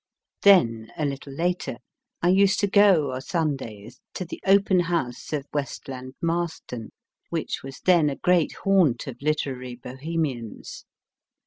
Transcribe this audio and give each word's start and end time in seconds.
Then, 0.41 0.91
a 0.97 1.05
little 1.05 1.31
later, 1.33 1.77
I 2.23 2.29
used 2.29 2.59
to 2.61 2.67
go 2.67 3.13
o 3.13 3.19
Sundays 3.19 3.99
to 4.15 4.25
the 4.25 4.41
open 4.47 4.79
house 4.79 5.31
of 5.31 5.45
Westland 5.53 6.15
Marston, 6.19 6.89
which 7.29 7.61
was 7.61 7.81
then 7.81 8.09
a 8.09 8.15
great 8.15 8.53
haunt 8.63 9.05
of 9.05 9.21
lite 9.21 9.45
rary 9.45 9.75
Bohemians. 9.75 10.85